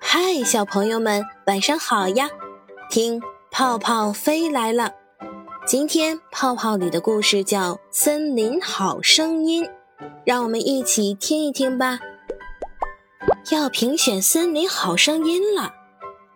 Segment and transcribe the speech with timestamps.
[0.00, 2.28] 嗨，小朋友们，晚上好呀！
[2.90, 4.92] 听，泡泡飞来了。
[5.66, 9.64] 今天泡泡里的故事叫《森林好声音》，
[10.24, 11.98] 让我们一起听一听吧。
[13.50, 15.72] 要评选森林好声音了，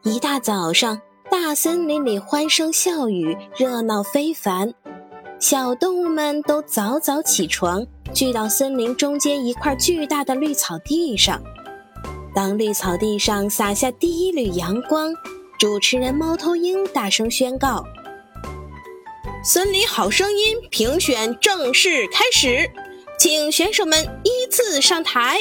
[0.02, 1.00] 一大早上，
[1.30, 4.74] 大森林里欢声笑语，热闹非凡。
[5.38, 11.40] 小动物们都早早起床，聚到森林中间一块巨大的绿草地上。
[12.34, 15.12] 当绿草地上洒下第一缕阳光，
[15.58, 17.84] 主持人猫头鹰大声宣告。
[19.42, 22.70] 森林好声音评选正式开始，
[23.18, 25.40] 请选手们依次上台。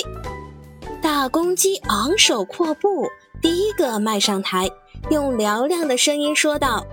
[1.02, 3.08] 大公鸡昂首阔步，
[3.42, 4.70] 第一个迈上台，
[5.10, 6.86] 用嘹亮的声音说道：“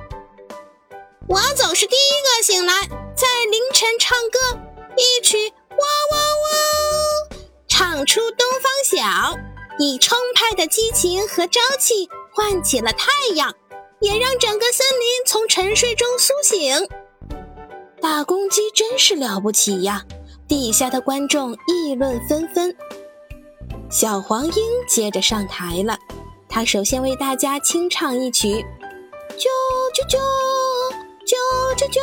[1.27, 2.73] 我总是第一个醒来，
[3.15, 4.61] 在凌晨唱歌，
[4.97, 5.77] 一曲哇
[6.13, 9.39] 哇哇，唱出东方晓，
[9.79, 13.55] 以充沛的激情和朝气唤起了太阳。”
[14.01, 16.87] 也让整个森林从沉睡中苏醒。
[17.99, 20.05] 大公鸡真是了不起呀！
[20.47, 22.77] 地下的观众议论纷纷。
[23.89, 24.53] 小黄莺
[24.87, 25.97] 接着上台了，
[26.47, 28.65] 它首先为大家清唱一曲：
[29.39, 29.47] 啾
[29.95, 30.19] 啾啾，
[31.25, 31.35] 啾
[31.79, 32.01] 啾啾，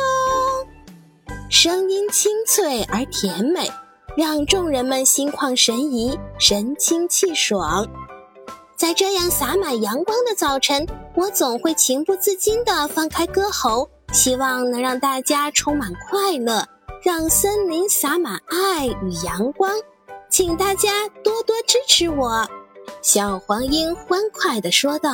[1.48, 3.70] 声音清脆而甜美，
[4.16, 7.86] 让众人们心旷神怡，神清气爽。
[8.76, 16.64] 在这样洒满阳光的早晨，我总会情不自禁地放开歌喉，希望能让大家充满快乐，
[17.02, 19.72] 让森林洒满爱与阳光。
[20.30, 22.48] 请大家多多支持我。”
[23.02, 25.10] 小黄莺欢快地说道。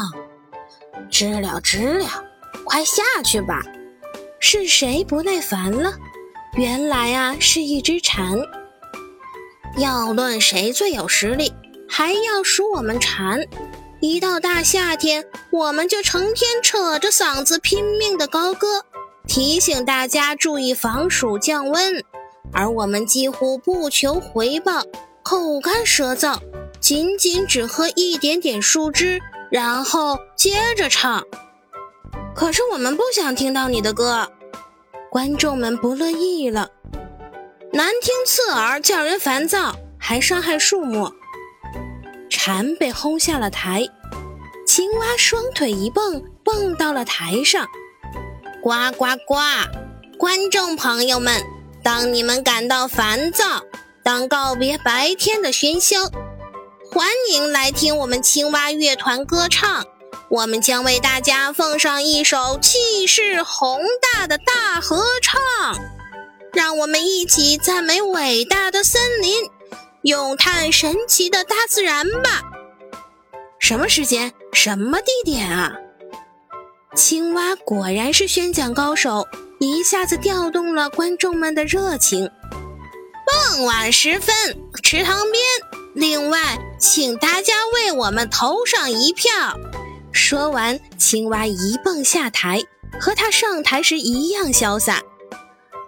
[1.11, 2.07] “知了，知了，
[2.65, 3.63] 快下去吧。”
[4.41, 5.93] 是谁不耐烦了？
[6.55, 8.39] 原来啊，是一只蝉。
[9.77, 11.53] 要论谁最有实力。
[11.89, 13.45] 还要数我们蝉，
[14.01, 18.85] 一到大夏天，我们就成天扯着嗓子拼命的高歌，
[19.27, 22.05] 提醒大家注意防暑降温。
[22.53, 24.83] 而我们几乎不求回报，
[25.23, 26.39] 口干舌燥，
[26.81, 31.25] 仅仅只喝一点点树枝，然后接着唱。
[32.35, 34.31] 可是我们不想听到你的歌，
[35.11, 36.71] 观众们不乐意了，
[37.73, 41.13] 难听刺耳，叫人烦躁，还伤害树木。
[42.29, 43.89] 蝉被轰下了台，
[44.67, 47.69] 青蛙双腿一蹦，蹦到了台上。
[48.61, 49.37] 呱呱呱！
[50.19, 51.41] 观众朋友们，
[51.85, 53.63] 当你们感到烦躁，
[54.03, 56.11] 当告别白天的喧嚣，
[56.91, 59.85] 欢迎来听我们青蛙乐团歌唱。
[60.29, 65.41] 我们将为大家奉上一首气势宏大的大合唱，
[66.53, 69.35] 让我们一起赞美伟大的森林。
[70.03, 72.43] 咏叹神奇的大自然吧！
[73.59, 74.33] 什么时间？
[74.53, 75.73] 什么地点啊？
[76.97, 79.29] 青蛙果然是宣讲高手，
[79.59, 82.31] 一下子调动了观众们的热情。
[83.27, 84.35] 傍晚时分，
[84.83, 85.43] 池塘边。
[85.95, 89.31] 另外，请大家为我们投上一票。
[90.13, 92.63] 说完，青蛙一蹦下台，
[92.99, 95.03] 和他上台时一样潇洒。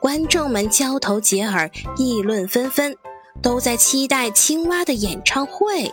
[0.02, 2.96] 观众们交头接耳，议论纷纷。
[3.40, 5.92] 都在期待青蛙的演唱会。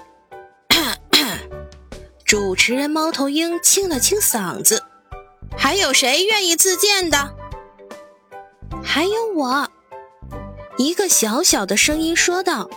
[2.25, 4.83] 主持人猫头鹰清了清嗓子
[5.57, 7.35] ：“还有谁愿意自荐的
[8.83, 9.67] ？”“还有我。”
[10.77, 12.69] 一个小小的声音说道。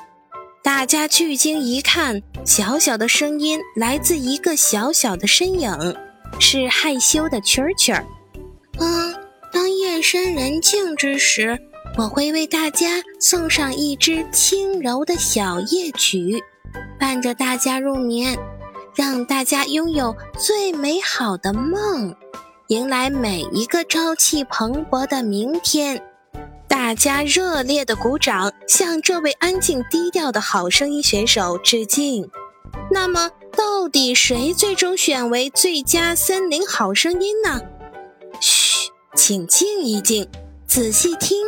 [0.63, 5.97] 大家聚精一看，小小的声音来自一个小小的身影，
[6.39, 8.07] 是害羞的蛐蛐儿。
[8.79, 9.15] 嗯，
[9.53, 11.59] 当夜深人静之时。
[11.99, 16.43] 我会为大家送上一支轻柔的小夜曲，
[16.99, 18.35] 伴着大家入眠，
[18.95, 22.17] 让大家拥有最美好的梦，
[22.69, 26.03] 迎来每一个朝气蓬勃的明天。
[26.67, 32.27] 大家热烈的鼓掌，向这位安静低调的好声音选手致敬。
[32.91, 37.61] 那么，到底谁最终选为最佳森林好声音呢？
[39.15, 40.27] 请静一静，
[40.67, 41.39] 仔细听。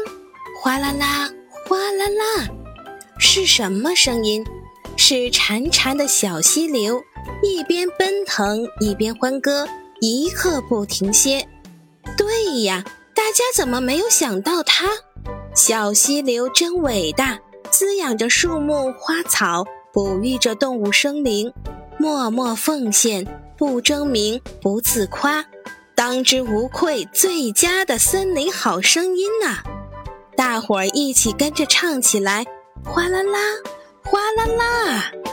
[0.61, 1.31] 哗啦啦，
[1.67, 2.49] 哗啦啦，
[3.19, 4.45] 是什么声音？
[4.99, 7.03] 是潺潺的小溪流，
[7.43, 9.67] 一边奔腾一边欢歌，
[10.01, 11.49] 一刻不停歇。
[12.19, 12.85] 对呀，
[13.15, 14.87] 大家怎么没有想到它？
[15.55, 17.39] 小溪流真伟大，
[17.71, 21.51] 滋养着树木花草，哺育着动物生灵，
[21.99, 23.27] 默默奉献，
[23.57, 25.45] 不争名，不自夸，
[26.07, 29.63] 当之无愧最佳的森林好声音呐！
[30.37, 32.45] 大伙儿一起跟着唱起来，
[32.85, 33.39] 哗啦啦，
[34.05, 35.24] 哗啦啦。